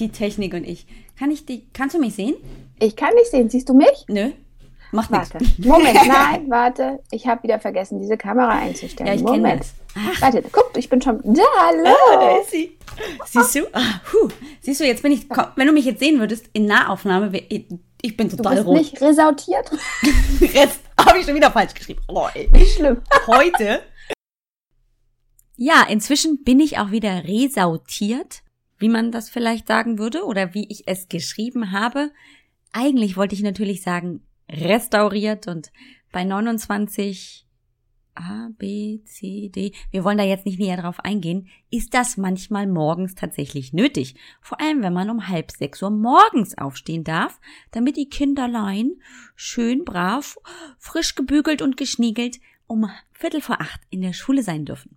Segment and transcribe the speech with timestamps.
[0.00, 0.86] die Technik und ich.
[1.18, 2.34] Kann ich die, kannst du mich sehen?
[2.78, 3.50] Ich kann dich sehen.
[3.50, 4.04] Siehst du mich?
[4.08, 4.30] Nö.
[4.92, 5.38] Macht Warte.
[5.38, 5.58] nichts.
[5.58, 6.98] Moment, nein, warte.
[7.12, 9.06] Ich habe wieder vergessen, diese Kamera einzustellen.
[9.06, 9.60] Ja, ich Moment.
[9.60, 10.20] das.
[10.20, 11.20] Warte, guck, ich bin schon.
[11.22, 11.84] Da, hallo.
[12.10, 12.76] Ah, da ist sie.
[13.26, 13.60] Siehst du?
[13.72, 14.00] Ah.
[14.60, 17.30] Siehst du, jetzt bin ich, komm, wenn du mich jetzt sehen würdest, in Nahaufnahme,
[18.02, 18.78] ich bin du total bist rot.
[18.78, 19.70] nicht resautiert.
[20.40, 22.00] Rest habe ich schon wieder falsch geschrieben.
[22.08, 22.48] Oh, ey.
[22.52, 23.00] Nicht schlimm.
[23.26, 23.82] Heute.
[25.62, 28.40] Ja, inzwischen bin ich auch wieder resautiert,
[28.80, 32.10] wie man das vielleicht sagen würde oder wie ich es geschrieben habe.
[32.72, 35.70] Eigentlich wollte ich natürlich sagen restauriert und
[36.10, 37.46] bei 29
[38.14, 42.66] A, B, C, D, wir wollen da jetzt nicht näher drauf eingehen, ist das manchmal
[42.66, 44.16] morgens tatsächlich nötig.
[44.42, 48.96] Vor allem, wenn man um halb sechs Uhr morgens aufstehen darf, damit die Kinderlein
[49.36, 50.36] schön brav,
[50.78, 54.96] frisch gebügelt und geschniegelt um Viertel vor acht in der Schule sein dürfen.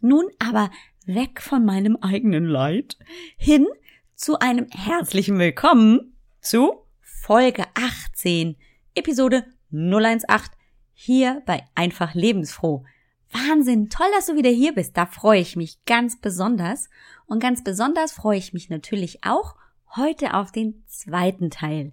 [0.00, 0.70] Nun aber
[1.06, 2.96] weg von meinem eigenen Leid
[3.36, 3.66] hin
[4.14, 8.56] zu einem herzlichen Willkommen zu Folge 18,
[8.94, 10.50] Episode 018
[10.94, 12.84] hier bei Einfach Lebensfroh.
[13.30, 14.96] Wahnsinn, toll, dass du wieder hier bist.
[14.96, 16.88] Da freue ich mich ganz besonders.
[17.26, 19.56] Und ganz besonders freue ich mich natürlich auch
[19.96, 21.92] heute auf den zweiten Teil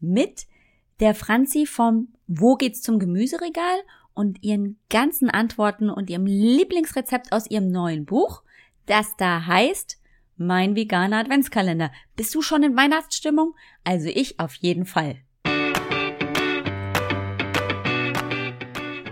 [0.00, 0.46] mit
[0.98, 3.78] der Franzi vom Wo geht's zum Gemüseregal
[4.20, 8.42] und ihren ganzen Antworten und ihrem Lieblingsrezept aus ihrem neuen Buch,
[8.84, 9.98] das da heißt
[10.36, 11.90] Mein veganer Adventskalender.
[12.16, 13.54] Bist du schon in Weihnachtsstimmung?
[13.82, 15.16] Also ich auf jeden Fall.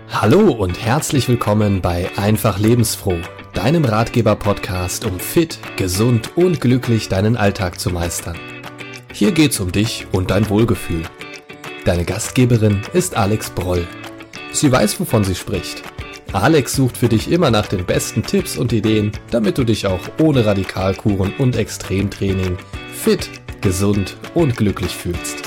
[0.09, 3.17] Hallo und herzlich willkommen bei Einfach Lebensfroh,
[3.55, 8.37] deinem Ratgeber-Podcast, um fit, gesund und glücklich deinen Alltag zu meistern.
[9.11, 11.01] Hier geht's um dich und dein Wohlgefühl.
[11.83, 13.87] Deine Gastgeberin ist Alex Broll.
[14.51, 15.83] Sie weiß, wovon sie spricht.
[16.33, 20.01] Alex sucht für dich immer nach den besten Tipps und Ideen, damit du dich auch
[20.19, 22.57] ohne Radikalkuren und Extremtraining
[22.91, 23.29] fit,
[23.61, 25.37] gesund und glücklich fühlst.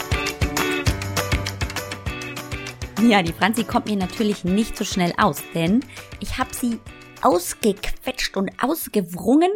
[3.02, 5.84] Ja, die Franzi kommt mir natürlich nicht so schnell aus, denn
[6.20, 6.78] ich habe sie
[7.22, 9.50] ausgequetscht und ausgewrungen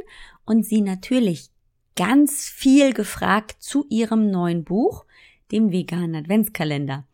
[0.44, 1.50] und sie natürlich
[1.96, 5.04] ganz viel gefragt zu ihrem neuen Buch,
[5.52, 7.04] dem veganen Adventskalender.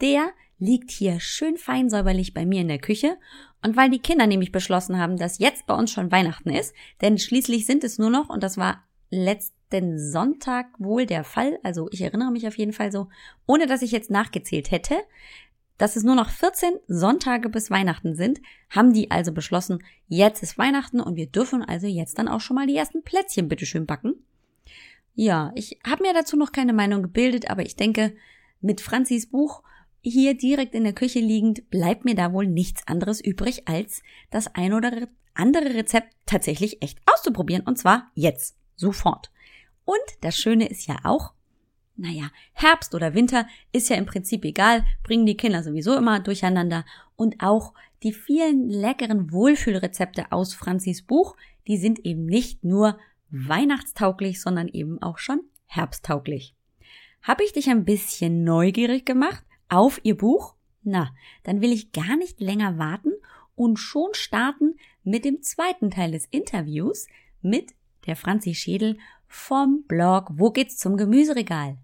[0.00, 0.32] Der
[0.64, 3.18] liegt hier schön fein säuberlich bei mir in der Küche
[3.62, 7.18] und weil die Kinder nämlich beschlossen haben, dass jetzt bei uns schon Weihnachten ist, denn
[7.18, 12.00] schließlich sind es nur noch, und das war letzten Sonntag wohl der Fall, also ich
[12.00, 13.08] erinnere mich auf jeden Fall so,
[13.46, 14.96] ohne dass ich jetzt nachgezählt hätte,
[15.76, 20.56] dass es nur noch 14 Sonntage bis Weihnachten sind, haben die also beschlossen, jetzt ist
[20.56, 24.14] Weihnachten und wir dürfen also jetzt dann auch schon mal die ersten Plätzchen bitteschön backen.
[25.14, 28.14] Ja, ich habe mir dazu noch keine Meinung gebildet, aber ich denke,
[28.60, 29.62] mit Franzis Buch
[30.10, 34.54] hier direkt in der Küche liegend, bleibt mir da wohl nichts anderes übrig, als das
[34.54, 37.64] ein oder andere Rezept tatsächlich echt auszuprobieren.
[37.66, 39.30] Und zwar jetzt, sofort.
[39.84, 41.32] Und das Schöne ist ja auch,
[41.96, 46.84] naja, Herbst oder Winter ist ja im Prinzip egal, bringen die Kinder sowieso immer durcheinander.
[47.16, 47.72] Und auch
[48.02, 51.36] die vielen leckeren Wohlfühlrezepte aus Franzis Buch,
[51.66, 52.98] die sind eben nicht nur
[53.30, 56.54] weihnachtstauglich, sondern eben auch schon herbsttauglich.
[57.22, 60.54] Habe ich dich ein bisschen neugierig gemacht auf ihr Buch?
[60.82, 63.12] Na, dann will ich gar nicht länger warten
[63.56, 67.06] und schon starten mit dem zweiten Teil des Interviews
[67.40, 67.74] mit
[68.06, 71.78] der Franzi Schädel vom Blog Wo geht's zum Gemüseregal?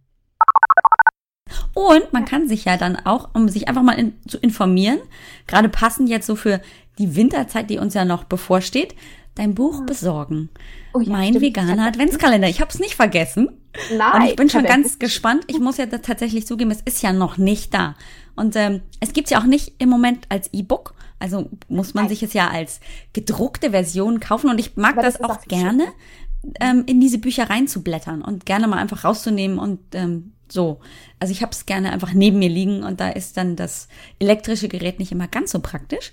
[1.74, 4.98] Und man kann sich ja dann auch, um sich einfach mal in, zu informieren,
[5.46, 6.60] gerade passend jetzt so für
[6.98, 8.94] die Winterzeit, die uns ja noch bevorsteht,
[9.34, 10.50] dein Buch besorgen.
[10.92, 11.42] Oh ja, mein stimmt.
[11.42, 12.48] veganer Adventskalender.
[12.48, 13.48] Ich habe es nicht vergessen.
[13.96, 14.22] Nein.
[14.22, 15.44] Und ich bin schon ganz gespannt.
[15.46, 17.94] Ich muss ja tatsächlich zugeben, es ist ja noch nicht da.
[18.36, 20.94] Und ähm, es gibt's ja auch nicht im Moment als E-Book.
[21.18, 22.10] Also muss man Nein.
[22.10, 22.80] sich es ja als
[23.12, 24.50] gedruckte Version kaufen.
[24.50, 25.86] Und ich mag das, das auch auch gerne,
[26.60, 30.80] ähm, in diese Bücher reinzublättern und gerne mal einfach rauszunehmen und ähm, so.
[31.18, 34.68] Also ich habe es gerne einfach neben mir liegen und da ist dann das elektrische
[34.68, 36.12] Gerät nicht immer ganz so praktisch.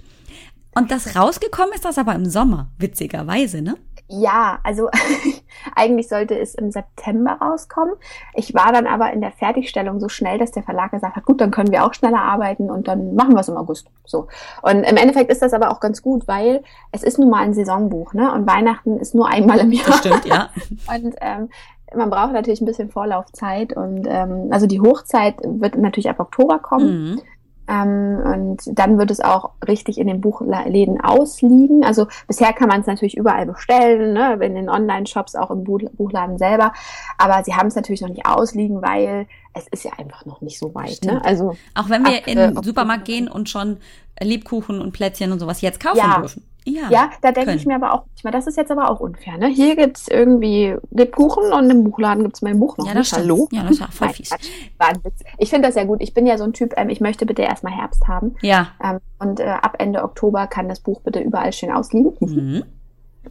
[0.75, 3.77] Und das rausgekommen ist das aber im Sommer, witzigerweise, ne?
[4.09, 4.89] Ja, also
[5.75, 7.93] eigentlich sollte es im September rauskommen.
[8.35, 11.41] Ich war dann aber in der Fertigstellung so schnell, dass der Verlag gesagt hat, gut,
[11.41, 13.87] dann können wir auch schneller arbeiten und dann machen wir es im August.
[14.05, 14.27] So.
[14.61, 17.53] Und im Endeffekt ist das aber auch ganz gut, weil es ist nun mal ein
[17.53, 18.31] Saisonbuch, ne?
[18.31, 19.87] Und Weihnachten ist nur einmal im Jahr.
[19.87, 20.49] Das stimmt, ja.
[20.87, 21.49] Und ähm,
[21.95, 26.59] man braucht natürlich ein bisschen Vorlaufzeit und ähm, also die Hochzeit wird natürlich ab Oktober
[26.59, 27.11] kommen.
[27.11, 27.21] Mhm.
[27.67, 31.83] Ähm, und dann wird es auch richtig in den Buchläden ausliegen.
[31.83, 34.33] Also bisher kann man es natürlich überall bestellen, ne?
[34.41, 36.73] in den Online-Shops, auch im Buch Buchladen selber.
[37.17, 40.57] Aber sie haben es natürlich noch nicht ausliegen, weil es ist ja einfach noch nicht
[40.59, 40.99] so weit.
[41.03, 41.23] Ne?
[41.23, 42.65] Also Auch wenn wir Ab, in äh, den Oktober.
[42.65, 43.77] Supermarkt gehen und schon
[44.19, 46.19] Lebkuchen und Plätzchen und sowas jetzt kaufen Ja.
[46.19, 46.43] dürfen.
[46.67, 48.99] Ja, ja da denke ich mir aber auch, ich meine, das ist jetzt aber auch
[48.99, 49.37] unfair.
[49.37, 49.47] Ne?
[49.47, 52.87] Hier gibt's irgendwie Lebkuchen und im Buchladen gibt's mein Buch noch.
[52.87, 53.47] Ja, das Hallo?
[53.51, 54.31] Ja, das ist ja voll fies.
[54.31, 55.23] Witz.
[55.37, 56.01] Ich finde das ja gut.
[56.01, 58.35] Ich bin ja so ein Typ, ähm, ich möchte bitte erstmal Herbst haben.
[58.41, 58.69] Ja.
[58.83, 62.13] Ähm, und äh, ab Ende Oktober kann das Buch bitte überall schön ausliegen.
[62.19, 62.63] Mhm.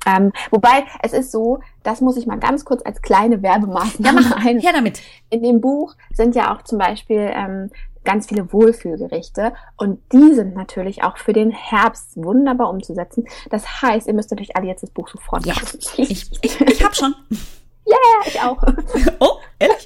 [0.06, 4.37] Ähm, wobei es ist so, das muss ich mal ganz kurz als kleine Werbemaßnahme ja,
[4.37, 4.59] ein.
[4.61, 5.00] Her damit.
[5.31, 7.71] In dem Buch sind ja auch zum Beispiel ähm,
[8.06, 13.26] ganz viele Wohlfühlgerichte und die sind natürlich auch für den Herbst wunderbar umzusetzen.
[13.50, 15.55] Das heißt, ihr müsst natürlich alle jetzt das Buch sofort ja.
[15.99, 17.14] Ich, ich, ich habe schon.
[17.88, 18.61] Ja, yeah, ich auch.
[19.20, 19.85] Oh, ehrlich?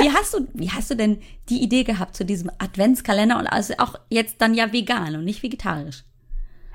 [0.00, 3.74] Wie hast du, wie hast du denn die Idee gehabt zu diesem Adventskalender und also
[3.78, 6.02] auch jetzt dann ja vegan und nicht vegetarisch?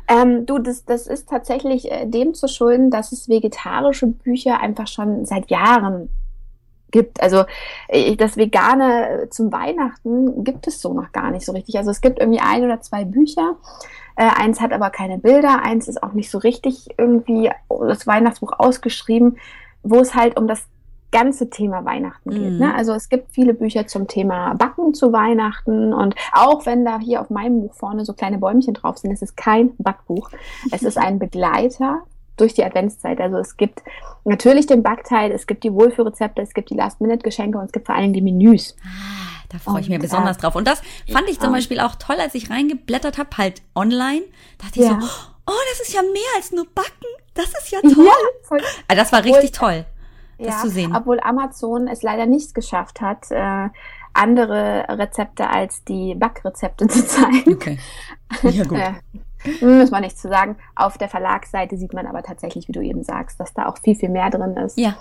[0.08, 4.88] Ähm, du, das, das ist tatsächlich äh, dem zu schulden, dass es vegetarische Bücher einfach
[4.88, 6.10] schon seit Jahren
[6.92, 7.22] gibt.
[7.22, 7.46] Also
[7.88, 11.78] äh, das Vegane zum Weihnachten gibt es so noch gar nicht so richtig.
[11.78, 13.58] Also es gibt irgendwie ein oder zwei Bücher.
[14.16, 18.54] Äh, eins hat aber keine Bilder, eins ist auch nicht so richtig irgendwie das Weihnachtsbuch
[18.58, 19.38] ausgeschrieben,
[19.84, 20.66] wo es halt um das
[21.12, 22.54] ganze Thema Weihnachten geht.
[22.54, 22.60] Mhm.
[22.60, 22.76] Ne?
[22.76, 27.22] Also es gibt viele Bücher zum Thema Backen zu Weihnachten und auch wenn da hier
[27.22, 30.32] auf meinem Buch vorne so kleine Bäumchen drauf sind, ist es kein Backbuch.
[30.72, 32.04] Es ist ein Begleiter
[32.38, 33.20] durch die Adventszeit.
[33.20, 33.82] Also es gibt
[34.24, 37.96] natürlich den Backteil, es gibt die Wohlfühlrezepte, es gibt die Last-Minute-Geschenke und es gibt vor
[37.96, 38.76] allen Dingen die Menüs.
[38.84, 40.56] Ah, da freue ich mich besonders drauf.
[40.56, 40.82] Und das
[41.12, 44.22] fand ich zum Beispiel auch toll, als ich reingeblättert habe, halt online.
[44.58, 45.00] Dachte ich ja.
[45.00, 45.08] so,
[45.48, 46.92] oh, das ist ja mehr als nur Backen.
[47.34, 48.06] Das ist ja toll.
[48.06, 48.14] Ja,
[48.44, 48.62] voll.
[48.88, 49.86] Also das war richtig toll,
[50.38, 50.96] das ja, zu sehen.
[50.96, 53.70] Obwohl Amazon es leider nicht geschafft hat, äh,
[54.14, 57.54] andere Rezepte als die Backrezepte zu zeigen.
[57.54, 57.80] Okay.
[58.44, 58.80] Ja, gut.
[59.62, 60.58] Muss man nichts zu sagen.
[60.76, 63.96] Auf der Verlagsseite sieht man aber tatsächlich, wie du eben sagst, dass da auch viel,
[63.96, 64.78] viel mehr drin ist.
[64.78, 64.96] Ja.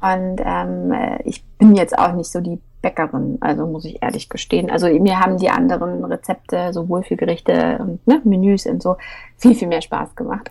[0.00, 4.28] Und ähm, äh, ich bin jetzt auch nicht so die Bäckerin, also muss ich ehrlich
[4.28, 4.70] gestehen.
[4.70, 8.96] Also mir haben die anderen Rezepte, so Wohlfühlgerichte und ne, Menüs und so,
[9.36, 10.48] viel, viel mehr Spaß gemacht.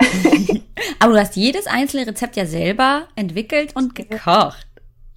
[0.99, 4.67] aber du hast jedes einzelne Rezept ja selber entwickelt und gekocht.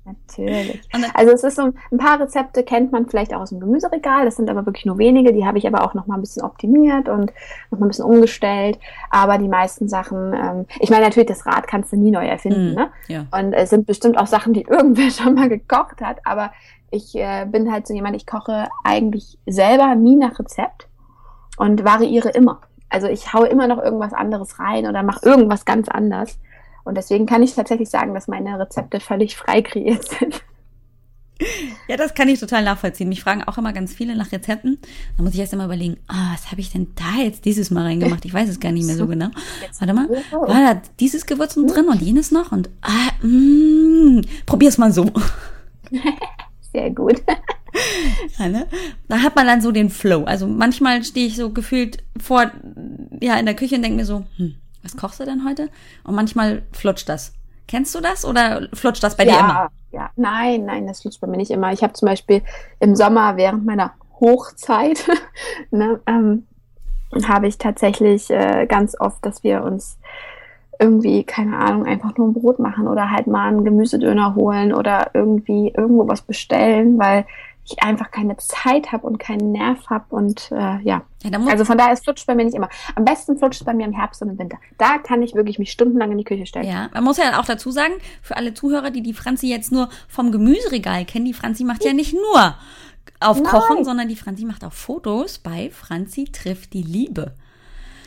[0.05, 0.81] Natürlich.
[1.14, 4.25] Also es ist so ein paar Rezepte kennt man vielleicht auch aus dem Gemüseregal.
[4.25, 5.32] Das sind aber wirklich nur wenige.
[5.32, 7.32] Die habe ich aber auch noch mal ein bisschen optimiert und
[7.70, 8.79] noch mal ein bisschen umgestellt.
[9.11, 12.73] Aber die meisten Sachen, ähm, ich meine natürlich, das Rad kannst du nie neu erfinden.
[12.73, 12.91] Mm, ne?
[13.08, 13.26] Ja.
[13.31, 16.19] Und es sind bestimmt auch Sachen, die irgendwer schon mal gekocht hat.
[16.25, 16.50] Aber
[16.91, 20.88] ich äh, bin halt so jemand, ich koche eigentlich selber nie nach Rezept
[21.58, 22.62] und variiere immer.
[22.88, 26.38] Also ich haue immer noch irgendwas anderes rein oder mache irgendwas ganz anders.
[26.91, 30.43] Und deswegen kann ich tatsächlich sagen, dass meine Rezepte völlig frei kreiert sind.
[31.87, 33.09] Ja, das kann ich total nachvollziehen.
[33.09, 34.77] Mich fragen auch immer ganz viele nach Rezepten.
[35.17, 37.85] Da muss ich erst einmal überlegen, ah, was habe ich denn da jetzt dieses Mal
[37.85, 38.25] reingemacht?
[38.25, 39.29] Ich weiß es gar nicht mehr so genau.
[39.79, 42.51] Warte mal, war da dieses Gewürz drin und jenes noch?
[42.51, 45.07] Und ah, mm, probier's mal so.
[46.73, 47.23] Sehr gut.
[48.37, 48.67] Ja, ne?
[49.07, 50.25] Da hat man dann so den Flow.
[50.25, 52.51] Also manchmal stehe ich so gefühlt vor,
[53.21, 55.69] ja, in der Küche und denke mir so, hm, was kochst du denn heute?
[56.05, 57.32] Und manchmal flutscht das.
[57.69, 59.71] Kennst du das oder flutscht das bei ja, dir immer?
[59.93, 61.73] Ja, nein, nein, das flutscht bei mir nicht immer.
[61.73, 62.43] Ich habe zum Beispiel
[62.81, 65.06] im Sommer während meiner Hochzeit,
[65.71, 66.47] ne, ähm,
[67.27, 69.99] habe ich tatsächlich äh, ganz oft, dass wir uns
[70.79, 75.11] irgendwie, keine Ahnung, einfach nur ein Brot machen oder halt mal einen Gemüsedöner holen oder
[75.12, 77.27] irgendwie irgendwo was bestellen, weil
[77.65, 81.03] ich einfach keine Zeit habe und keinen Nerv habe und äh, ja.
[81.23, 82.69] ja also von daher, es flutscht bei mir nicht immer.
[82.95, 84.59] Am besten flutscht es bei mir im Herbst und im Winter.
[84.79, 86.67] Da kann ich wirklich mich stundenlang in die Küche stellen.
[86.67, 89.89] Ja, man muss ja auch dazu sagen, für alle Zuhörer, die die Franzi jetzt nur
[90.09, 92.56] vom Gemüseregal kennen, die Franzi macht ja nicht nur
[93.20, 93.53] auf Nein.
[93.53, 97.34] Kochen, sondern die Franzi macht auch Fotos bei Franzi trifft die Liebe.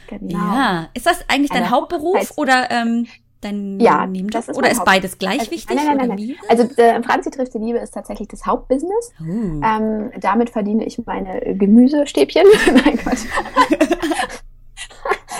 [0.08, 0.38] Genau.
[0.38, 0.90] Ja.
[0.94, 3.08] Ist das eigentlich dein Eine Hauptberuf oder ähm,
[3.44, 4.48] dein ja, Nebenjob?
[4.48, 5.76] Ist oder ist beides gleich also, wichtig?
[5.76, 6.18] Nein, nein, nein.
[6.18, 6.36] nein.
[6.50, 9.12] Also äh, Franzi trifft die Liebe ist tatsächlich das Hauptbusiness.
[9.22, 9.24] Oh.
[9.24, 12.44] Ähm, damit verdiene ich meine Gemüsestäbchen.
[12.68, 13.26] nein, Quatsch.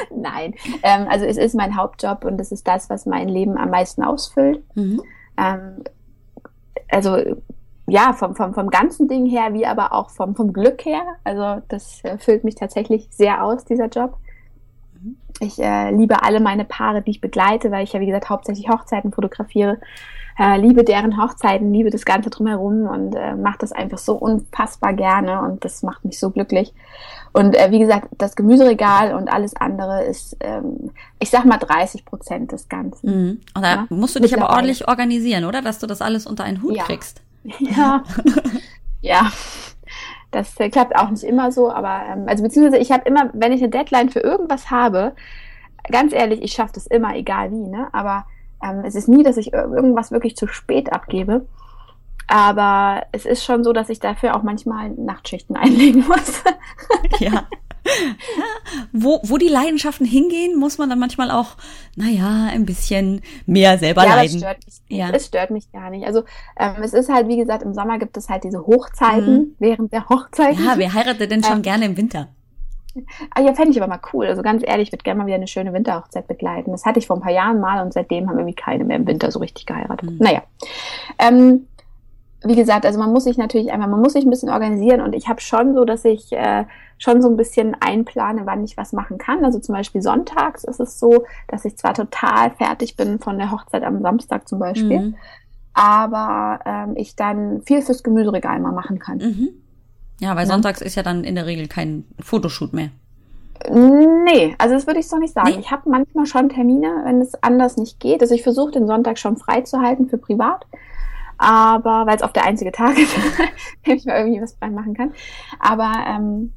[0.16, 0.56] nein.
[0.84, 4.04] Ähm, also es ist mein Hauptjob und es ist das, was mein Leben am meisten
[4.04, 4.64] ausfüllt.
[4.76, 5.02] Mhm.
[5.38, 5.84] Ähm,
[6.90, 7.18] also
[7.88, 11.02] ja, vom, vom, vom ganzen Ding her, wie aber auch vom, vom Glück her.
[11.24, 14.18] Also das äh, füllt mich tatsächlich sehr aus, dieser Job.
[15.40, 18.70] Ich äh, liebe alle meine Paare, die ich begleite, weil ich ja, wie gesagt, hauptsächlich
[18.70, 19.80] Hochzeiten fotografiere.
[20.38, 24.94] Äh, liebe deren Hochzeiten, liebe das Ganze drumherum und äh, mache das einfach so unfassbar
[24.94, 26.74] gerne und das macht mich so glücklich.
[27.34, 32.06] Und äh, wie gesagt, das Gemüseregal und alles andere ist, ähm, ich sag mal, 30
[32.06, 33.10] Prozent des Ganzen.
[33.10, 33.42] Mhm.
[33.54, 33.88] Und da ja?
[33.90, 35.62] musst du dich aber ordentlich organisieren, oder?
[35.62, 36.84] Dass du das alles unter einen Hut ja.
[36.84, 37.22] kriegst.
[37.60, 38.04] Ja.
[39.02, 39.32] ja.
[40.34, 43.54] Das äh, klappt auch nicht immer so, aber ähm, also beziehungsweise ich habe immer, wenn
[43.54, 45.14] ich eine Deadline für irgendwas habe,
[45.90, 47.88] ganz ehrlich, ich schaffe das immer, egal wie, ne?
[47.94, 48.26] Aber
[48.64, 51.46] ähm, es ist nie, dass ich irgendwas wirklich zu spät abgebe.
[52.28, 56.44] Aber es ist schon so, dass ich dafür auch manchmal Nachtschichten einlegen muss.
[57.20, 57.44] ja.
[58.92, 61.58] wo, wo die Leidenschaften hingehen, muss man dann manchmal auch,
[61.96, 64.36] naja, ein bisschen mehr selber ja, leiden.
[64.36, 65.10] Es stört, mich, ja.
[65.12, 66.06] es stört mich gar nicht.
[66.06, 66.24] Also
[66.58, 69.56] ähm, es ist halt, wie gesagt, im Sommer gibt es halt diese Hochzeiten mhm.
[69.60, 70.58] während der Hochzeit.
[70.58, 72.30] Ja, wer heiratet denn schon ähm, gerne im Winter?
[73.32, 74.28] Ah, ja, fände ich aber mal cool.
[74.28, 76.72] Also ganz ehrlich, ich würde gerne mal wieder eine schöne Winterhochzeit begleiten.
[76.72, 79.08] Das hatte ich vor ein paar Jahren mal und seitdem haben irgendwie keine mehr im
[79.08, 80.12] Winter so richtig geheiratet.
[80.12, 80.18] Mhm.
[80.20, 80.44] Naja.
[81.18, 81.68] Ähm,
[82.44, 85.14] wie gesagt, also man muss sich natürlich einfach, man muss sich ein bisschen organisieren und
[85.14, 86.66] ich habe schon so, dass ich äh,
[86.98, 89.44] schon so ein bisschen einplane, wann ich was machen kann.
[89.44, 93.52] Also zum Beispiel sonntags ist es so, dass ich zwar total fertig bin von der
[93.52, 95.16] Hochzeit am Samstag zum Beispiel, mhm.
[95.74, 99.18] aber ähm, ich dann viel fürs Gemüseregal mal machen kann.
[99.18, 99.50] Mhm.
[100.20, 100.52] Ja, weil ja.
[100.52, 102.90] sonntags ist ja dann in der Regel kein Fotoshoot mehr.
[103.72, 105.52] Nee, also das würde ich so nicht sagen.
[105.52, 105.60] Nee.
[105.60, 108.22] Ich habe manchmal schon Termine, wenn es anders nicht geht.
[108.22, 110.66] Also ich versuche den Sonntag schon frei zu halten für privat
[111.38, 113.16] aber weil es auch der einzige Tag ist,
[113.88, 115.14] dem ich mal irgendwie was machen kann.
[115.60, 116.54] Aber ähm,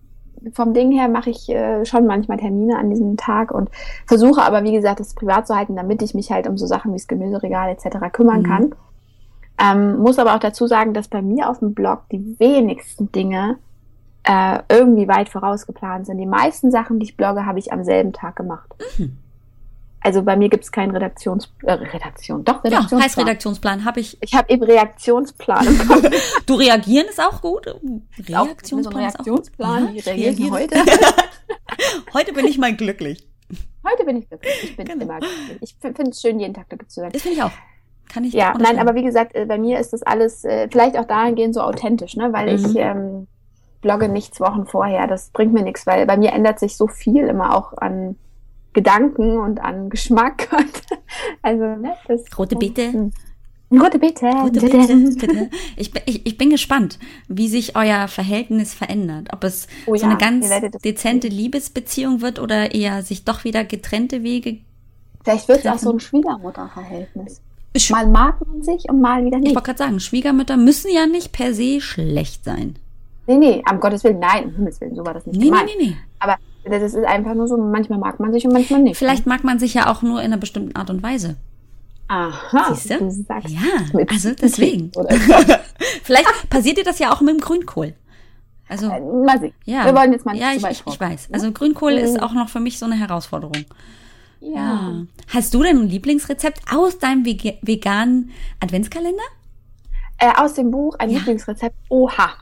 [0.52, 3.70] vom Ding her mache ich äh, schon manchmal Termine an diesem Tag und
[4.06, 6.92] versuche aber, wie gesagt, das privat zu halten, damit ich mich halt um so Sachen
[6.92, 8.12] wie das Gemüseregal etc.
[8.12, 8.46] kümmern mhm.
[8.46, 8.74] kann.
[9.58, 13.58] Ähm, muss aber auch dazu sagen, dass bei mir auf dem Blog die wenigsten Dinge
[14.24, 16.18] äh, irgendwie weit vorausgeplant sind.
[16.18, 18.74] Die meisten Sachen, die ich blogge, habe ich am selben Tag gemacht.
[18.98, 19.18] Mhm.
[20.06, 23.00] Also bei mir gibt es keinen Redaktions äh, Redaktion, doch Redaktionsplan.
[23.00, 24.16] Ja, heißt Redaktionsplan habe ich.
[24.20, 25.66] Ich habe eben Reaktionsplan.
[26.46, 27.66] du reagieren ist auch gut.
[28.28, 29.94] Reaktionsplan, auch, so Reaktionsplan.
[29.94, 30.76] Wie reagieren heute?
[32.14, 33.26] heute bin ich mal glücklich.
[33.84, 34.54] Heute bin ich glücklich.
[34.62, 35.02] Ich bin genau.
[35.02, 35.58] immer glücklich.
[35.60, 37.10] Ich finde es schön, jeden Tag glücklich zu sein.
[37.10, 37.50] Das finde ich auch.
[38.08, 40.96] Kann ich Ja, nein, aber wie gesagt, äh, bei mir ist das alles äh, vielleicht
[40.96, 42.32] auch dahingehend so authentisch, ne?
[42.32, 42.64] Weil mhm.
[42.64, 43.26] ich ähm,
[43.80, 45.08] blogge nichts Wochen vorher.
[45.08, 48.14] Das bringt mir nichts, weil bei mir ändert sich so viel immer auch an
[48.76, 50.48] Gedanken und an Geschmack.
[51.42, 53.10] also, ne, das Rote Beete.
[53.72, 54.26] Rote Beete.
[54.26, 55.50] Rote Beete.
[55.76, 59.28] Ich, ich, ich bin gespannt, wie sich euer Verhältnis verändert.
[59.32, 60.46] Ob es oh ja, so eine ganz
[60.84, 64.58] dezente Liebesbeziehung wird oder eher sich doch wieder getrennte Wege.
[65.24, 67.40] Vielleicht wird es auch so ein Schwiegermutterverhältnis.
[67.90, 69.48] Mal mag man sich und mal wieder nicht.
[69.48, 72.76] Ich wollte gerade sagen, Schwiegermütter müssen ja nicht per se schlecht sein.
[73.26, 75.66] Nee, nee, am Gottes Willen, nein, um Himmels Willen, so war das nicht nee, gemeint.
[75.66, 75.96] Nee, nee, nee.
[76.18, 76.36] Aber
[76.68, 78.96] das ist einfach nur so, manchmal mag man sich und manchmal nicht.
[78.96, 79.32] Vielleicht ne?
[79.32, 81.36] mag man sich ja auch nur in einer bestimmten Art und Weise.
[82.08, 82.98] Aha, Siehst du?
[82.98, 84.92] du sagst ja, also deswegen.
[86.04, 87.94] Vielleicht passiert dir das ja auch mit dem Grünkohl.
[88.68, 89.54] Also, äh, mal sehen.
[89.64, 89.84] Ja.
[89.84, 91.28] Wir wollen jetzt mal nicht Ja, ich, ich, ich weiß.
[91.32, 91.98] Also Grünkohl mhm.
[91.98, 93.64] ist auch noch für mich so eine Herausforderung.
[94.40, 94.54] Ja.
[94.54, 95.02] ja.
[95.28, 98.30] Hast du denn ein Lieblingsrezept aus deinem veganen
[98.60, 99.22] Adventskalender?
[100.18, 101.18] Äh, aus dem Buch ein ja.
[101.18, 101.76] Lieblingsrezept.
[101.88, 102.34] Oha.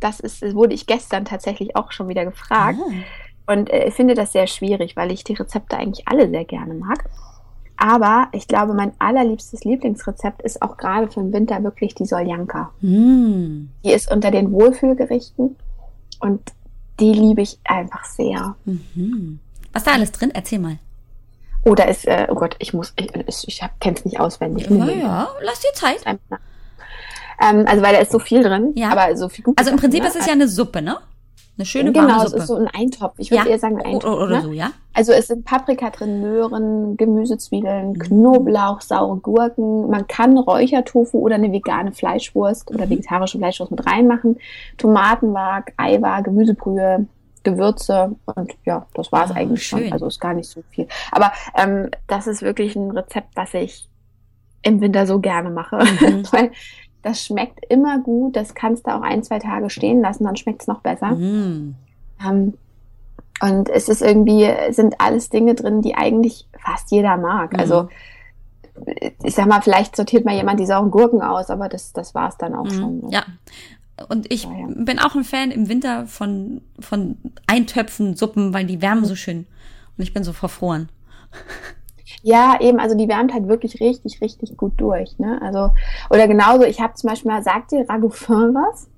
[0.00, 2.78] Das ist, wurde ich gestern tatsächlich auch schon wieder gefragt.
[2.80, 2.92] Ah.
[3.48, 6.74] Und äh, ich finde das sehr schwierig, weil ich die Rezepte eigentlich alle sehr gerne
[6.74, 7.04] mag.
[7.78, 12.72] Aber ich glaube, mein allerliebstes Lieblingsrezept ist auch gerade für den Winter wirklich die Soljanka.
[12.80, 13.68] Mm.
[13.84, 15.56] Die ist unter den Wohlfühlgerichten
[16.20, 16.40] und
[17.00, 18.56] die liebe ich einfach sehr.
[18.64, 19.38] Mhm.
[19.72, 20.32] Was da alles drin?
[20.34, 20.78] Erzähl mal.
[21.64, 24.68] Oh, da ist, äh, oh Gott, ich muss, ich, ich kenne es nicht auswendig.
[24.68, 26.04] Ja, ja, lass dir Zeit.
[27.40, 28.90] Ähm, also, weil da ist so viel drin, ja.
[28.90, 29.56] aber so viel gut.
[29.58, 30.08] Also im Prinzip ne?
[30.08, 30.98] ist es ja eine Suppe, ne?
[31.58, 32.30] Eine schöne genau, warme Suppe.
[32.30, 33.14] Genau, es ist so ein Eintopf.
[33.18, 33.50] Ich würde ja.
[33.50, 34.04] eher sagen Eintopf.
[34.04, 34.42] Oder, oder ne?
[34.42, 34.70] so, ja.
[34.94, 37.98] Also es sind Paprika drin, Möhren, Gemüsezwiebeln, mhm.
[37.98, 39.90] Knoblauch, saure Gurken.
[39.90, 42.76] Man kann Räuchertofu oder eine vegane Fleischwurst mhm.
[42.76, 44.38] oder vegetarische Fleischwurst mit reinmachen.
[44.76, 47.06] Tomatenmark, Eiweiß, Gemüsebrühe,
[47.42, 49.80] Gewürze und ja, das war es oh, eigentlich schön.
[49.80, 49.92] schon.
[49.92, 50.86] Also ist gar nicht so viel.
[51.10, 53.88] Aber ähm, das ist wirklich ein Rezept, was ich
[54.62, 55.76] im Winter so gerne mache.
[55.76, 56.22] Mhm.
[56.30, 56.52] Weil
[57.08, 58.36] das schmeckt immer gut.
[58.36, 61.12] Das kannst du auch ein, zwei Tage stehen lassen, dann schmeckt es noch besser.
[61.12, 61.74] Mm.
[62.24, 62.54] Ähm,
[63.40, 67.52] und es ist irgendwie, sind alles Dinge drin, die eigentlich fast jeder mag.
[67.52, 67.60] Mm.
[67.60, 67.88] Also
[69.22, 72.28] ich sag mal, vielleicht sortiert mal jemand die sauren Gurken aus, aber das, das war
[72.28, 72.70] es dann auch mm.
[72.70, 73.10] schon.
[73.10, 73.24] Ja.
[74.08, 74.66] Und ich ja, ja.
[74.68, 79.46] bin auch ein Fan im Winter von, von Eintöpfen, Suppen, weil die wärmen so schön.
[79.96, 80.88] Und ich bin so verfroren.
[82.22, 85.18] Ja, eben, also die wärmt halt wirklich richtig, richtig gut durch.
[85.18, 85.40] Ne?
[85.42, 85.70] Also,
[86.10, 88.88] oder genauso, ich habe zum Beispiel mal, sagt dir Ragoufin was?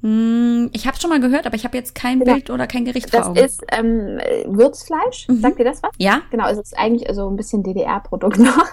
[0.00, 2.34] Hm, ich habe schon mal gehört, aber ich habe jetzt kein genau.
[2.34, 3.34] Bild oder kein Gericht das vor Augen.
[3.34, 5.26] Das ist ähm, Würzfleisch.
[5.28, 5.40] Mhm.
[5.40, 5.90] Sagt dir das was?
[5.98, 6.20] Ja.
[6.30, 8.66] Genau, es ist eigentlich so ein bisschen DDR-Produkt noch.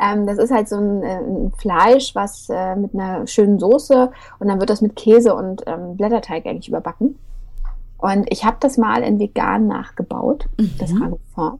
[0.00, 4.10] Ähm, das ist halt so ein, äh, ein Fleisch, was äh, mit einer schönen Soße
[4.38, 7.18] und dann wird das mit Käse und ähm, Blätterteig eigentlich überbacken.
[7.98, 10.72] Und ich habe das mal in vegan nachgebaut, mhm.
[10.78, 11.58] das Ragoufin.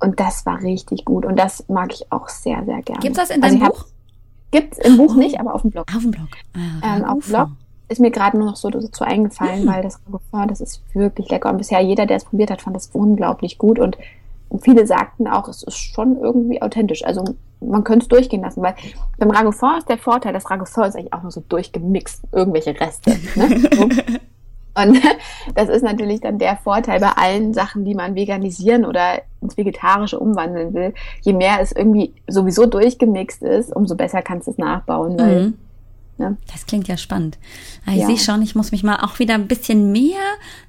[0.00, 1.24] Und das war richtig gut.
[1.24, 3.00] Und das mag ich auch sehr, sehr gerne.
[3.00, 3.84] Gibt es das in deinem also Buch?
[4.50, 5.86] Gibt es im Buch nicht, aber auf dem Blog.
[5.94, 6.28] Auf dem Blog.
[6.54, 7.48] Ah, ähm, auf dem Blog
[7.88, 9.68] ist mir gerade nur noch so dazu eingefallen, mhm.
[9.68, 11.50] weil das Ragoufin, das ist wirklich lecker.
[11.50, 13.78] Und bisher jeder, der es probiert hat, fand das unglaublich gut.
[13.78, 13.98] Und
[14.62, 17.04] viele sagten auch, es ist schon irgendwie authentisch.
[17.04, 17.24] Also
[17.60, 18.74] man könnte es durchgehen lassen, weil
[19.18, 23.16] beim Ragoufin ist der Vorteil, das Ragoufin ist eigentlich auch nur so durchgemixt, irgendwelche Reste.
[23.36, 23.68] Ne?
[23.72, 23.88] So.
[24.74, 25.00] Und
[25.54, 30.18] das ist natürlich dann der Vorteil bei allen Sachen, die man veganisieren oder ins Vegetarische
[30.18, 30.94] umwandeln will.
[31.22, 35.18] Je mehr es irgendwie sowieso durchgemixt ist, umso besser kannst du es nachbauen.
[35.18, 35.54] Weil, mhm.
[36.18, 36.36] ne?
[36.52, 37.38] Das klingt ja spannend.
[37.86, 38.06] Ah, ich ja.
[38.06, 40.20] sehe schon, ich muss mich mal auch wieder ein bisschen mehr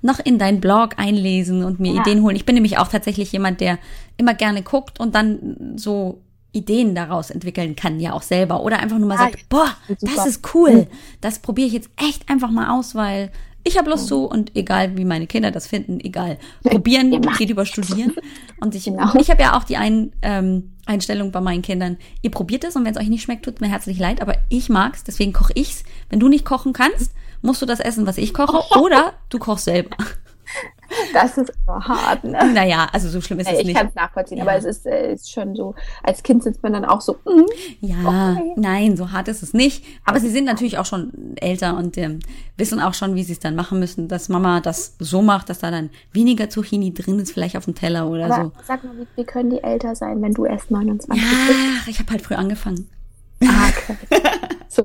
[0.02, 2.02] noch in deinen Blog einlesen und mir ja.
[2.02, 2.36] Ideen holen.
[2.36, 3.78] Ich bin nämlich auch tatsächlich jemand, der
[4.18, 6.22] immer gerne guckt und dann so
[6.54, 8.64] Ideen daraus entwickeln kann, ja auch selber.
[8.64, 9.70] Oder einfach nur mal ja, sagt, boah,
[10.02, 10.88] das ist cool.
[11.22, 13.32] Das probiere ich jetzt echt einfach mal aus, weil
[13.64, 16.38] ich habe Lust zu und egal wie meine Kinder das finden, egal.
[16.64, 18.16] Probieren geht über Studieren.
[18.60, 19.14] Und ich, genau.
[19.20, 21.98] ich habe ja auch die ein, ähm, Einstellung bei meinen Kindern.
[22.22, 24.70] Ihr probiert es und wenn es euch nicht schmeckt, tut mir herzlich leid, aber ich
[24.70, 25.84] mag's, deswegen koche ich's.
[26.10, 29.66] Wenn du nicht kochen kannst, musst du das essen, was ich koche, oder du kochst
[29.66, 29.96] selber.
[31.14, 32.24] Das ist aber hart.
[32.24, 32.52] Ne?
[32.54, 33.70] Naja, also so schlimm ist es ich nicht.
[33.70, 34.44] Ich kann es nachvollziehen, ja.
[34.44, 37.46] aber es ist, äh, ist schon so, als Kind sitzt man dann auch so, mm,
[37.80, 38.54] ja, okay.
[38.58, 39.86] nein, so hart ist es nicht.
[40.06, 42.20] Aber sie sind natürlich auch schon älter und ähm,
[42.58, 45.60] wissen auch schon, wie sie es dann machen müssen, dass Mama das so macht, dass
[45.60, 48.52] da dann weniger Zucchini drin ist, vielleicht auf dem Teller oder aber so.
[48.66, 51.60] Sag mal, wie, wie, können die älter sein, wenn du erst 29 ja, bist?
[51.60, 52.90] Ja, ich habe halt früh angefangen.
[53.44, 53.98] Ah, okay.
[54.68, 54.84] so.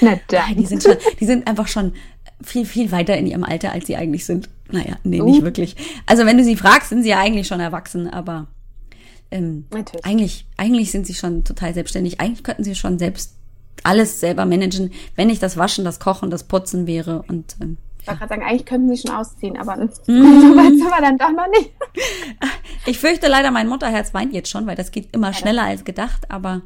[0.00, 0.56] Na dann.
[0.56, 1.92] Die sind schon, die sind einfach schon
[2.42, 4.48] viel, viel weiter in ihrem Alter, als sie eigentlich sind.
[4.70, 5.24] Naja, nee, uh.
[5.24, 5.76] nicht wirklich.
[6.06, 8.48] Also wenn du sie fragst, sind sie ja eigentlich schon erwachsen, aber
[9.30, 9.66] ähm,
[10.02, 12.20] eigentlich, eigentlich sind sie schon total selbstständig.
[12.20, 13.34] Eigentlich könnten sie schon selbst
[13.82, 18.08] alles selber managen, wenn nicht das Waschen, das Kochen, das Putzen wäre und ähm, ich
[18.08, 19.88] wollte gerade sagen, eigentlich könnten sie schon ausziehen, aber mm.
[20.04, 21.72] so weit sind wir dann doch noch nicht.
[22.86, 26.30] Ich fürchte leider, mein Mutterherz weint jetzt schon, weil das geht immer schneller als gedacht,
[26.30, 26.60] aber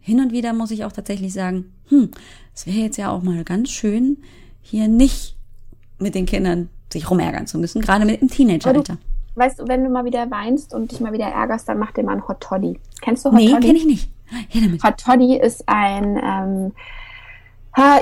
[0.00, 2.10] hin und wieder muss ich auch tatsächlich sagen, hm,
[2.52, 4.16] es wäre jetzt ja auch mal ganz schön,
[4.62, 5.36] hier nicht
[5.98, 8.98] mit den Kindern sich rumärgern zu müssen, gerade mit dem Teenageralter.
[9.36, 12.02] Weißt du, wenn du mal wieder weinst und dich mal wieder ärgerst, dann mach dir
[12.02, 12.80] mal einen Hot Toddy.
[13.00, 13.60] Kennst du Hot nee, Toddy?
[13.60, 14.10] Nee, kenn ich nicht.
[14.50, 14.82] Ja, damit.
[14.82, 16.72] Hot Toddy ist ein ähm,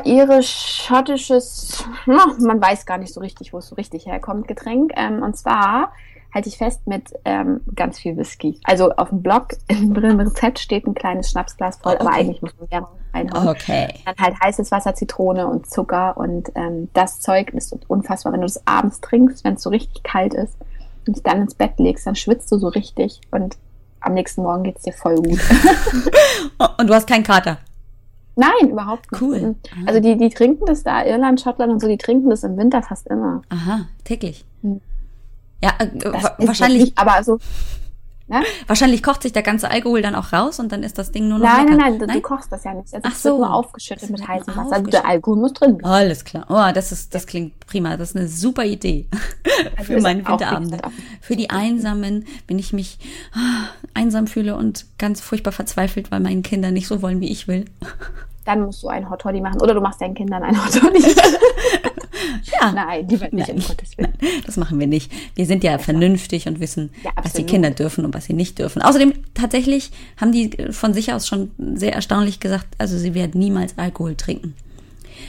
[0.04, 4.92] irisch-schottisches, man weiß gar nicht so richtig, wo es so richtig herkommt, Getränk.
[4.96, 5.92] Ähm, und zwar
[6.34, 8.60] halte ich fest mit ähm, ganz viel Whisky.
[8.64, 12.02] Also auf dem Blog im Rezept steht ein kleines Schnapsglas voll, okay.
[12.02, 13.48] aber eigentlich muss man mehrere reinhauen.
[13.48, 13.94] Okay.
[14.04, 18.46] Dann halt heißes Wasser, Zitrone und Zucker und ähm, das Zeug ist unfassbar, wenn du
[18.46, 20.56] das abends trinkst, wenn es so richtig kalt ist
[21.06, 23.56] und dich dann ins Bett legst, dann schwitzt du so richtig und
[24.00, 25.40] am nächsten Morgen geht's dir voll gut.
[26.78, 27.58] und du hast keinen Kater?
[28.36, 29.20] Nein, überhaupt nicht.
[29.20, 29.56] Cool.
[29.86, 32.82] Also die, die trinken das da, Irland, Schottland und so, die trinken das im Winter
[32.82, 33.42] fast immer.
[33.48, 34.44] Aha, täglich.
[34.62, 34.80] Hm.
[35.60, 36.82] Ja, äh, wahrscheinlich.
[36.82, 37.38] Nicht, aber so.
[38.28, 38.42] Ne?
[38.66, 41.38] Wahrscheinlich kocht sich der ganze Alkohol dann auch raus und dann ist das Ding nur
[41.38, 41.46] noch.
[41.46, 41.76] Nein, lecker.
[41.78, 42.92] nein, nein, du, kochst das ja nicht.
[42.94, 43.28] Also Ach so.
[43.30, 44.72] wird nur aufgeschüttet mit heißem Wasser.
[44.72, 45.90] Also der Alkohol muss drin bleiben.
[45.90, 46.44] Alles klar.
[46.50, 47.96] Oh, das ist, das klingt prima.
[47.96, 49.06] Das ist eine super Idee
[49.76, 50.78] also für meine Winterabende.
[51.22, 52.98] Für die Einsamen, wenn ich mich
[53.34, 57.48] oh, einsam fühle und ganz furchtbar verzweifelt, weil meine Kinder nicht so wollen, wie ich
[57.48, 57.64] will.
[58.44, 61.02] Dann musst du einen Hot Toddy machen oder du machst deinen Kindern einen Hot Toddy.
[62.60, 62.72] Ja.
[62.72, 63.58] Nein, die wird nicht, Nein.
[63.58, 64.12] um Gottes Willen.
[64.20, 65.12] Nein, das machen wir nicht.
[65.34, 68.32] Wir sind ja, ja vernünftig und wissen, ja, was die Kinder dürfen und was sie
[68.32, 68.82] nicht dürfen.
[68.82, 73.76] Außerdem, tatsächlich haben die von sich aus schon sehr erstaunlich gesagt, also sie werden niemals
[73.78, 74.54] Alkohol trinken.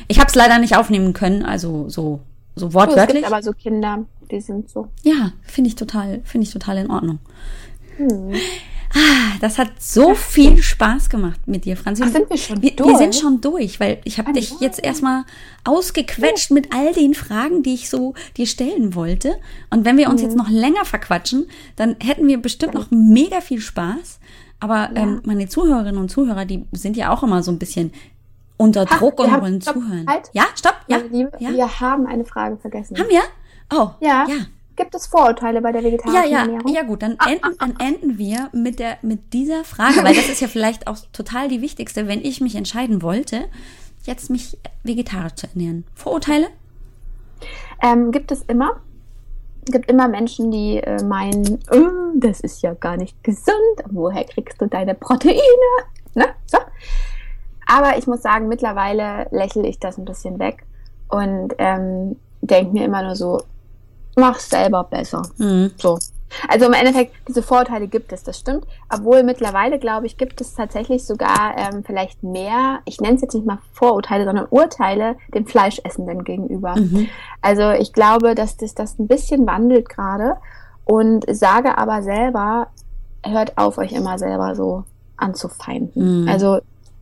[0.07, 2.21] Ich habe es leider nicht aufnehmen können, also so,
[2.55, 3.07] so wortwörtlich.
[3.07, 4.87] Oh, es gibt aber so Kinder, die sind so.
[5.03, 7.19] Ja, finde ich total, finde ich total in Ordnung.
[7.97, 8.33] Hm.
[8.95, 12.03] Ah, das hat so viel Spaß gemacht mit dir, Franzi.
[12.05, 12.89] Ach, sind wir schon wir, durch?
[12.89, 15.25] Wir sind schon durch, weil ich habe dich jetzt erstmal
[15.63, 19.35] ausgequetscht mit all den Fragen, die ich so dir stellen wollte.
[19.69, 20.27] Und wenn wir uns mhm.
[20.27, 24.19] jetzt noch länger verquatschen, dann hätten wir bestimmt noch mega viel Spaß.
[24.59, 25.03] Aber ja.
[25.03, 27.93] ähm, meine Zuhörerinnen und Zuhörer, die sind ja auch immer so ein bisschen
[28.57, 30.05] unter Druck und wollen zuhören.
[30.07, 30.29] Halt.
[30.33, 30.75] Ja, stopp.
[30.87, 31.51] Ja, Liebe, ja.
[31.51, 32.97] Wir haben eine Frage vergessen.
[32.97, 33.21] Haben wir?
[33.71, 34.27] Oh, ja.
[34.27, 34.35] ja.
[34.79, 36.73] Gibt es Vorurteile bei der vegetarischen ja, ja, Ernährung?
[36.73, 40.39] Ja, gut, dann enden, dann enden wir mit, der, mit dieser Frage, weil das ist
[40.39, 43.49] ja vielleicht auch total die wichtigste, wenn ich mich entscheiden wollte,
[44.05, 45.83] jetzt mich vegetarisch zu ernähren.
[45.95, 46.47] Vorurteile?
[47.83, 48.77] Ähm, gibt es immer.
[49.67, 53.83] Es gibt immer Menschen, die äh, meinen, oh, das ist ja gar nicht gesund.
[53.89, 55.41] Woher kriegst du deine Proteine?
[56.15, 56.25] Ne?
[56.45, 56.57] So.
[57.67, 60.63] Aber ich muss sagen, mittlerweile lächle ich das ein bisschen weg
[61.09, 63.41] und ähm, denke mir immer nur so,
[64.15, 65.21] mach selber besser.
[65.37, 65.71] Mhm.
[65.77, 65.97] So.
[66.47, 68.65] Also im Endeffekt, diese Vorurteile gibt es, das stimmt.
[68.93, 73.33] Obwohl mittlerweile, glaube ich, gibt es tatsächlich sogar ähm, vielleicht mehr, ich nenne es jetzt
[73.33, 76.75] nicht mal Vorurteile, sondern Urteile dem Fleischessenden gegenüber.
[76.75, 77.07] Mhm.
[77.41, 80.37] Also ich glaube, dass das, das ein bisschen wandelt gerade
[80.85, 82.67] und sage aber selber,
[83.25, 84.83] hört auf, euch immer selber so
[85.17, 86.23] anzufeinden.
[86.23, 86.29] Mhm.
[86.29, 86.59] Also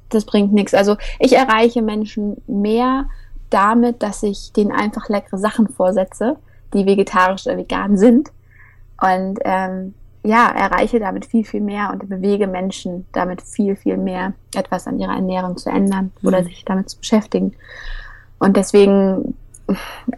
[0.09, 0.73] das bringt nichts.
[0.73, 3.05] Also ich erreiche Menschen mehr
[3.49, 6.37] damit, dass ich denen einfach leckere Sachen vorsetze
[6.77, 8.29] die vegetarisch oder vegan sind.
[9.01, 14.33] Und ähm, ja, erreiche damit viel, viel mehr und bewege Menschen damit viel, viel mehr,
[14.55, 16.45] etwas an ihrer Ernährung zu ändern oder mhm.
[16.45, 17.53] sich damit zu beschäftigen.
[18.39, 19.35] Und deswegen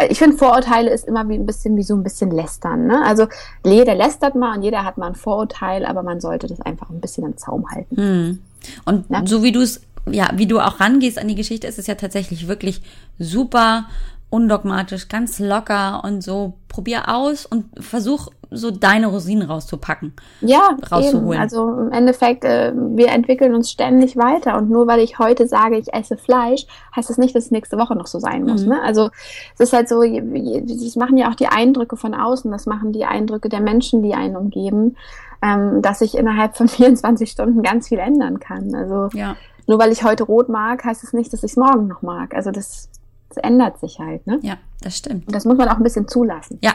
[0.10, 2.86] ich finde Vorurteile ist immer wie ein bisschen wie so ein bisschen lästern.
[2.86, 3.04] Ne?
[3.04, 3.28] Also
[3.66, 7.02] jeder lästert mal und jeder hat mal ein Vorurteil, aber man sollte das einfach ein
[7.02, 7.98] bisschen im Zaum halten.
[7.98, 8.40] Hm.
[8.86, 9.26] Und Ja.
[9.26, 11.96] so wie du es, ja, wie du auch rangehst an die Geschichte, ist es ja
[11.96, 12.82] tatsächlich wirklich
[13.18, 13.86] super
[14.30, 16.54] undogmatisch, ganz locker und so.
[16.68, 20.14] Probier aus und versuch so deine Rosinen rauszupacken.
[20.42, 21.34] Ja, rauszuholen.
[21.34, 21.42] Eben.
[21.42, 25.78] Also im Endeffekt, äh, wir entwickeln uns ständig weiter und nur weil ich heute sage,
[25.78, 26.66] ich esse Fleisch,
[26.96, 28.64] heißt das nicht, dass es nächste Woche noch so sein muss.
[28.64, 28.70] Mhm.
[28.70, 28.82] Ne?
[28.82, 29.10] Also
[29.56, 33.06] es ist halt so, das machen ja auch die Eindrücke von außen, das machen die
[33.06, 34.96] Eindrücke der Menschen, die einen umgeben,
[35.42, 38.74] ähm, dass sich innerhalb von 24 Stunden ganz viel ändern kann.
[38.74, 39.36] Also Ja.
[39.68, 42.34] nur weil ich heute rot mag, heißt es nicht, dass ich es morgen noch mag.
[42.34, 42.99] Also das, das
[43.44, 44.26] ändert sich halt.
[44.28, 44.40] Ne?
[44.42, 45.28] Ja, das stimmt.
[45.28, 46.58] Und das muss man auch ein bisschen zulassen.
[46.62, 46.74] Ja,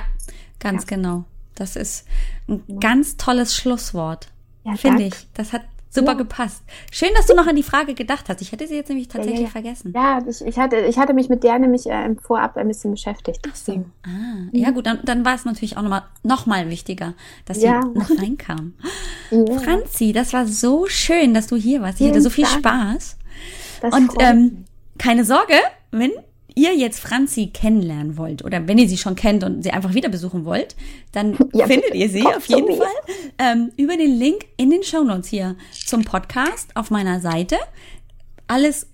[0.60, 1.24] ganz genau.
[1.54, 2.06] Das ist
[2.48, 4.28] ein ganz tolles Schlusswort.
[4.64, 5.14] Ja, Finde ich.
[5.34, 6.18] Das hat super Ja.
[6.18, 6.64] gepasst.
[6.90, 8.40] Schön, dass du noch an die Frage gedacht hast.
[8.42, 9.48] Ich hätte sie jetzt nämlich ja, tatsächlich ja.
[9.48, 9.92] vergessen.
[9.94, 12.90] Ja, ich, ich, hatte, ich hatte mich mit der nämlich äh, im Vorab ein bisschen
[12.90, 13.46] beschäftigt.
[13.48, 13.84] Ach so.
[14.04, 17.80] Ah, ja gut, dann, dann war es natürlich auch nochmal noch mal wichtiger, dass Ja.
[17.82, 18.74] sie noch reinkam.
[19.30, 21.94] Ja, Franzi, das war so schön, dass du hier warst.
[21.94, 22.58] Ich Vielen hatte so viel Dank.
[22.58, 23.16] Spaß.
[23.82, 24.64] das Und ähm,
[24.98, 25.54] keine Sorge,
[25.92, 26.10] wenn
[26.54, 30.08] ihr jetzt Franzi kennenlernen wollt oder wenn ihr sie schon kennt und sie einfach wieder
[30.08, 30.76] besuchen wollt,
[31.12, 32.76] dann Ja, findet ihr sie auf jeden.
[32.76, 32.86] Fall
[33.38, 37.56] ähm, über den Link in den Shownotes hier zum Podcast auf meiner Seite.
[38.46, 38.88] Alles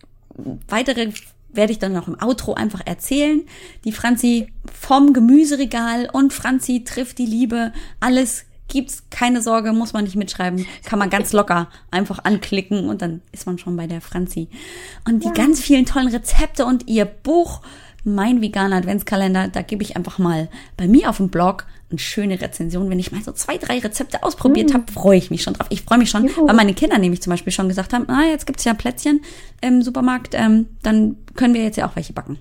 [0.68, 1.12] weitere
[1.52, 3.42] werde ich dann noch im Outro einfach erzählen.
[3.84, 7.72] Die Franzi vom Gemüseregal und Franzi trifft die Liebe.
[7.98, 10.66] Alles gibt's, keine Sorge, muss man nicht mitschreiben.
[10.84, 14.48] Kann man ganz locker einfach anklicken und dann ist man schon bei der Franzi.
[15.06, 17.60] Und die ganz vielen tollen Rezepte und ihr Buch,
[18.02, 22.40] mein veganer Adventskalender, da gebe ich einfach mal bei mir auf dem Blog eine schöne
[22.40, 22.88] Rezension.
[22.88, 25.66] Wenn ich mal so zwei, drei Rezepte ausprobiert habe, freue ich mich schon drauf.
[25.70, 26.46] Ich freue mich schon, Juhu.
[26.46, 29.20] weil meine Kinder nämlich zum Beispiel schon gesagt haben, ah, jetzt gibt's ja Plätzchen
[29.60, 32.38] im Supermarkt, ähm, dann können wir jetzt ja auch welche backen.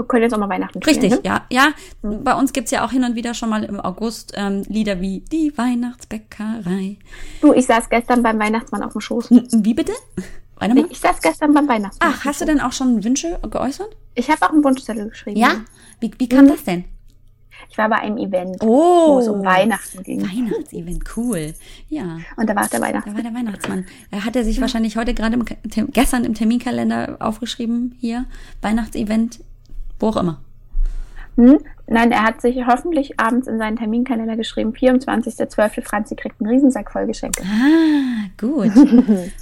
[0.00, 1.28] Wir können jetzt auch mal Weihnachten Richtig, spielen, ne?
[1.28, 1.44] ja.
[1.50, 5.00] Ja, bei uns gibt's ja auch hin und wieder schon mal im August ähm, Lieder
[5.02, 6.96] wie Die Weihnachtsbäckerei.
[7.42, 9.30] Du, ich saß gestern beim Weihnachtsmann auf dem Schoß.
[9.30, 9.92] N- Wie bitte?
[10.56, 10.88] Warte Nee, mal.
[10.90, 12.12] ich saß gestern beim Weihnachtsmann.
[12.14, 13.94] Ach, hast du denn auch schon Wünsche geäußert?
[14.14, 15.38] Ich habe auch einen Wunschzettel geschrieben.
[15.38, 15.50] Ja?
[16.00, 16.84] Wie, wie kam das denn?
[17.68, 19.16] Ich war bei einem Event, Oh.
[19.16, 20.22] wo es um Weihnachten ging.
[20.22, 21.52] Weihnachtsevent, cool.
[21.88, 22.18] Ja.
[22.36, 23.16] Und da war der Da Weihnachtsmann.
[23.16, 23.86] war der Weihnachtsmann.
[24.10, 25.44] Er hat er sich wahrscheinlich heute gerade im,
[25.92, 28.24] gestern im Terminkalender aufgeschrieben, hier,
[28.62, 29.40] Weihnachtsevent,
[30.00, 30.40] wo auch immer.
[31.36, 31.58] Hm?
[31.86, 35.82] Nein, er hat sich hoffentlich abends in seinen Terminkalender geschrieben, 24.12.
[35.82, 37.42] Franzi kriegt einen Riesensack voll Geschenke.
[37.42, 38.72] Ah, gut.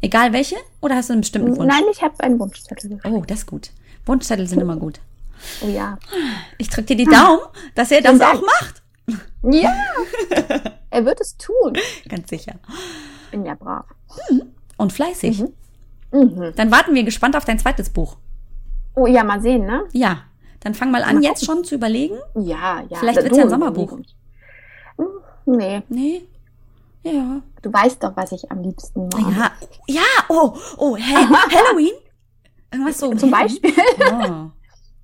[0.00, 0.56] Egal welche?
[0.80, 1.74] Oder hast du einen bestimmten Wunsch?
[1.74, 3.16] Nein, ich habe einen Wunschzettel geschrieben.
[3.16, 3.70] Oh, das ist gut.
[4.06, 5.00] Wunschzettel sind immer gut.
[5.60, 5.98] Oh ja.
[6.56, 7.40] Ich drück dir die Daumen,
[7.74, 8.82] dass er das auch macht.
[9.42, 9.72] Ja!
[10.90, 11.76] er wird es tun.
[12.08, 12.54] Ganz sicher.
[13.24, 13.86] Ich bin ja brav.
[14.76, 15.44] Und fleißig.
[16.12, 16.52] Mhm.
[16.56, 18.16] Dann warten wir gespannt auf dein zweites Buch.
[18.98, 19.84] Oh ja, mal sehen, ne?
[19.92, 20.18] Ja.
[20.60, 22.16] Dann fang mal an, Mal jetzt schon zu überlegen.
[22.34, 22.98] Ja, ja.
[22.98, 23.92] Vielleicht Da- wird's ja ein Sommerbuch.
[24.96, 25.06] Hm,
[25.46, 26.22] Nee, Nee.
[27.04, 27.40] Ja.
[27.62, 29.20] du weißt doch, was ich am liebsten mag.
[29.36, 29.50] Ja.
[29.86, 30.02] Ja.
[30.28, 31.94] Oh, oh, Ha- Halloween?
[32.72, 33.14] Irgendwas so.
[33.14, 33.72] Zum Beispiel.
[34.12, 34.50] Oh.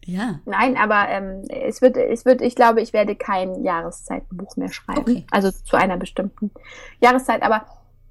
[0.06, 0.38] Ja.
[0.44, 5.00] Nein, aber ähm, es wird, es wird, ich glaube, ich werde kein Jahreszeitenbuch mehr schreiben.
[5.00, 5.26] Okay.
[5.30, 6.50] Also zu einer bestimmten
[7.00, 7.42] Jahreszeit.
[7.42, 7.64] Aber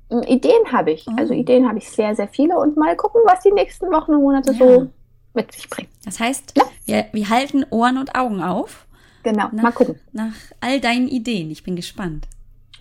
[0.09, 1.05] ähm, Ideen habe ich.
[1.07, 1.11] Oh.
[1.15, 4.23] Also Ideen habe ich sehr, sehr viele und mal gucken, was die nächsten Wochen und
[4.23, 4.57] Monate Ja.
[4.57, 4.87] so
[5.33, 5.89] mit sich bringen.
[6.05, 6.63] Das heißt, Ja.
[6.85, 8.85] wir, wir halten Ohren und Augen auf
[9.23, 9.63] Genau, Na.
[9.63, 9.99] mal gucken.
[10.11, 11.49] nach all deinen Ideen.
[11.51, 12.27] Ich bin gespannt.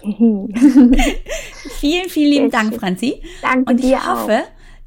[0.03, 0.49] Danke
[1.81, 2.81] Vielen, vielen lieben Dank, schön.
[2.81, 3.23] Franzi.
[3.67, 4.43] Und ich dir hoffe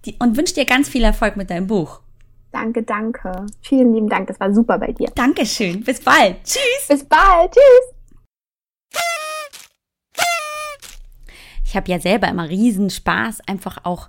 [0.05, 2.01] die, und wünsche dir ganz viel Erfolg mit deinem Buch.
[2.51, 3.45] Danke, danke.
[3.61, 4.27] Vielen lieben Dank.
[4.27, 5.09] Das war super bei dir.
[5.15, 5.83] Dankeschön.
[5.83, 6.43] Bis bald.
[6.43, 6.87] Tschüss.
[6.87, 7.51] Bis bald.
[7.53, 7.95] Tschüss.
[11.65, 14.07] Ich habe ja selber immer riesen Spaß, einfach auch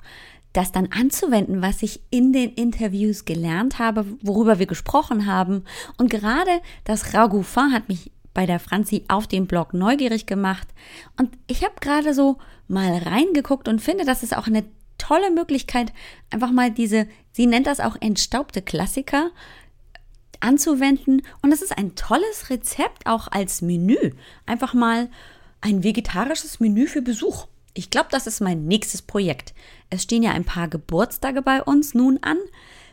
[0.56, 5.64] das dann anzuwenden, was ich in den Interviews gelernt habe, worüber wir gesprochen haben.
[5.98, 10.68] Und gerade das Ragoufin hat mich bei der Franzi auf dem Blog neugierig gemacht.
[11.18, 12.38] Und ich habe gerade so
[12.68, 14.64] mal reingeguckt und finde, das ist auch eine
[14.98, 15.92] tolle Möglichkeit,
[16.30, 19.30] einfach mal diese, sie nennt das auch entstaubte Klassiker,
[20.40, 21.22] anzuwenden.
[21.42, 24.12] Und es ist ein tolles Rezept auch als Menü.
[24.44, 25.08] Einfach mal
[25.60, 27.46] ein vegetarisches Menü für Besuch.
[27.76, 29.52] Ich glaube, das ist mein nächstes Projekt.
[29.90, 32.38] Es stehen ja ein paar Geburtstage bei uns nun an.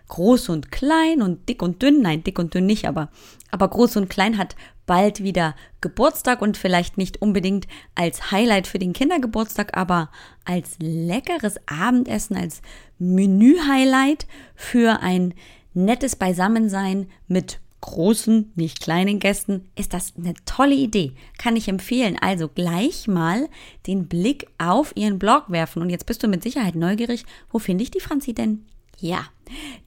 [0.09, 2.01] Groß und klein und dick und dünn.
[2.01, 3.09] Nein, dick und dünn nicht, aber,
[3.49, 7.65] aber groß und klein hat bald wieder Geburtstag und vielleicht nicht unbedingt
[7.95, 10.09] als Highlight für den Kindergeburtstag, aber
[10.43, 12.61] als leckeres Abendessen, als
[12.99, 15.33] Menü-Highlight für ein
[15.73, 21.13] nettes Beisammensein mit großen, nicht kleinen Gästen, ist das eine tolle Idee.
[21.37, 22.17] Kann ich empfehlen.
[22.19, 23.49] Also gleich mal
[23.85, 25.81] den Blick auf ihren Blog werfen.
[25.81, 27.25] Und jetzt bist du mit Sicherheit neugierig.
[27.51, 28.65] Wo finde ich die Franzi denn?
[28.99, 29.25] Ja,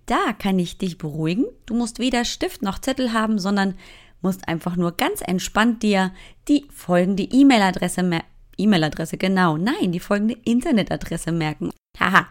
[0.05, 1.47] da kann ich dich beruhigen.
[1.65, 3.75] Du musst weder Stift noch Zettel haben, sondern
[4.21, 6.13] musst einfach nur ganz entspannt dir
[6.49, 8.29] die folgende E-Mail-Adresse merken.
[8.59, 9.57] E-Mail-Adresse, genau.
[9.57, 11.71] Nein, die folgende Internetadresse merken.
[11.99, 12.27] Haha.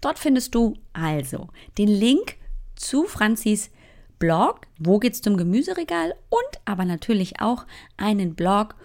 [0.02, 2.38] Dort findest du also den Link
[2.76, 3.72] zu Franzis
[4.20, 7.66] Blog, wo geht's zum Gemüseregal und aber natürlich auch
[7.98, 8.76] einen Blog,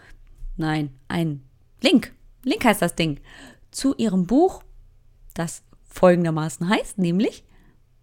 [0.57, 1.43] nein, ein
[1.83, 3.21] Link, Link heißt das Ding,
[3.71, 4.63] zu ihrem Buch,
[5.35, 7.45] das folgendermaßen heißt, nämlich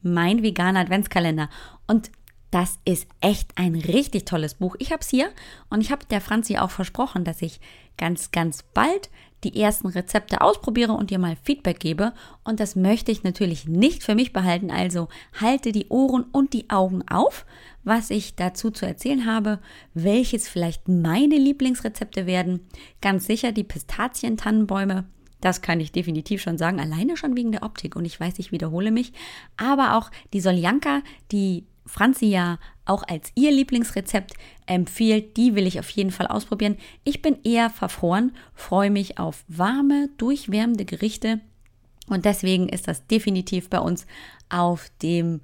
[0.01, 1.49] Mein veganer Adventskalender.
[1.87, 2.11] Und
[2.51, 4.75] das ist echt ein richtig tolles Buch.
[4.79, 5.31] Ich habe es hier
[5.69, 7.59] und ich habe der Franzi auch versprochen, dass ich
[7.97, 9.09] ganz, ganz bald
[9.43, 12.13] die ersten Rezepte ausprobiere und dir mal Feedback gebe.
[12.43, 14.71] Und das möchte ich natürlich nicht für mich behalten.
[14.71, 17.45] Also halte die Ohren und die Augen auf,
[17.83, 19.59] was ich dazu zu erzählen habe,
[19.93, 22.67] welches vielleicht meine Lieblingsrezepte werden.
[23.01, 25.05] Ganz sicher die Pistazien-Tannenbäume.
[25.39, 27.95] Das kann ich definitiv schon sagen, alleine schon wegen der Optik.
[27.95, 29.13] Und ich weiß, ich wiederhole mich.
[29.55, 34.33] Aber auch die Soljanka, die Franzi ja auch als ihr Lieblingsrezept
[34.65, 36.77] empfiehlt, die will ich auf jeden Fall ausprobieren.
[37.03, 41.39] Ich bin eher verfroren, freue mich auf warme, durchwärmende Gerichte
[42.07, 44.05] und deswegen ist das definitiv bei uns
[44.49, 45.41] auf dem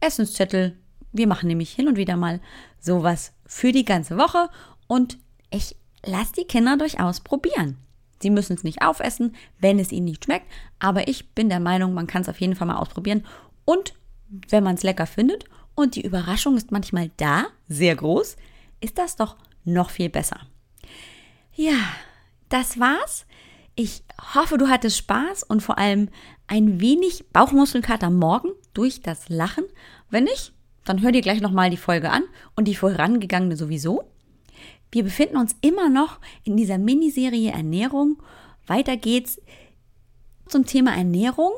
[0.00, 0.76] Essenszettel.
[1.12, 2.40] Wir machen nämlich hin und wieder mal
[2.80, 4.48] sowas für die ganze Woche
[4.86, 5.18] und
[5.50, 7.78] ich lasse die Kinder durchaus probieren.
[8.20, 10.46] Sie müssen es nicht aufessen, wenn es ihnen nicht schmeckt,
[10.78, 13.26] aber ich bin der Meinung, man kann es auf jeden Fall mal ausprobieren
[13.64, 13.94] und
[14.48, 18.36] wenn man es lecker findet und die Überraschung ist manchmal da, sehr groß,
[18.80, 20.40] ist das doch noch viel besser.
[21.54, 21.76] Ja,
[22.48, 23.26] das war's.
[23.74, 24.02] Ich
[24.34, 26.08] hoffe, du hattest Spaß und vor allem
[26.46, 29.64] ein wenig Bauchmuskelkater morgen durch das Lachen.
[30.10, 30.52] Wenn nicht,
[30.84, 32.24] dann hör dir gleich nochmal die Folge an
[32.56, 34.04] und die vorangegangene sowieso.
[34.90, 38.22] Wir befinden uns immer noch in dieser Miniserie Ernährung.
[38.66, 39.40] Weiter geht's
[40.46, 41.52] zum Thema Ernährung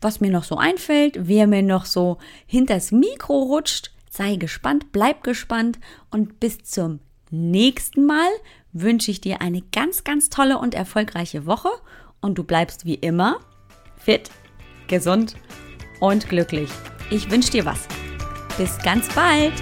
[0.00, 3.90] was mir noch so einfällt, wer mir noch so hinters Mikro rutscht.
[4.10, 5.78] Sei gespannt, bleib gespannt
[6.10, 8.28] und bis zum nächsten Mal
[8.72, 11.70] wünsche ich dir eine ganz, ganz tolle und erfolgreiche Woche
[12.20, 13.40] und du bleibst wie immer
[13.96, 14.30] fit,
[14.88, 15.36] gesund
[16.00, 16.70] und glücklich.
[17.10, 17.86] Ich wünsche dir was.
[18.56, 19.52] Bis ganz bald.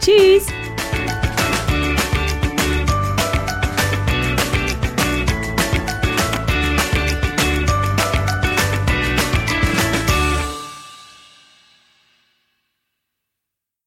[0.00, 0.46] Tschüss.